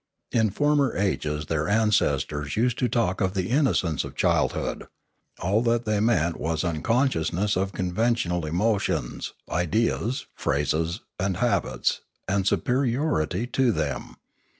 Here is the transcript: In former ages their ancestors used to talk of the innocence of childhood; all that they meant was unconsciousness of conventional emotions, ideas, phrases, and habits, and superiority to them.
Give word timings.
In 0.31 0.49
former 0.49 0.97
ages 0.97 1.45
their 1.45 1.69
ancestors 1.69 2.57
used 2.57 2.79
to 2.79 2.89
talk 2.89 3.21
of 3.21 3.35
the 3.35 3.51
innocence 3.51 4.03
of 4.03 4.15
childhood; 4.15 4.87
all 5.39 5.61
that 5.61 5.85
they 5.85 5.99
meant 5.99 6.39
was 6.39 6.63
unconsciousness 6.63 7.55
of 7.55 7.71
conventional 7.71 8.47
emotions, 8.47 9.33
ideas, 9.47 10.25
phrases, 10.35 11.01
and 11.19 11.37
habits, 11.37 12.01
and 12.27 12.47
superiority 12.47 13.45
to 13.45 13.71
them. 13.71 14.15